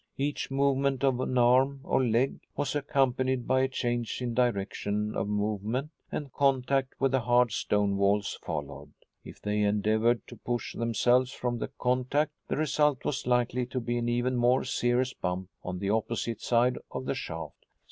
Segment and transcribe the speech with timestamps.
[0.17, 5.27] Each movement of an arm or leg was accompanied by a change in direction of
[5.27, 8.93] movement, and contact with the hard stone walls followed.
[9.23, 13.99] If they endeavored to push themselves from the contact the result was likely to be
[13.99, 17.67] an even more serious bump on the opposite side of the shaft.